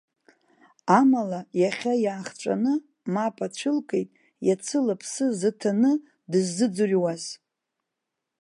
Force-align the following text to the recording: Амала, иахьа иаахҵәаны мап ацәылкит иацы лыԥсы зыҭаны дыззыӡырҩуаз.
Амала, 0.99 1.41
иахьа 1.61 1.93
иаахҵәаны 2.03 2.73
мап 3.13 3.37
ацәылкит 3.45 4.09
иацы 4.47 4.77
лыԥсы 4.85 5.25
зыҭаны 5.39 5.91
дыззыӡырҩуаз. 6.31 7.23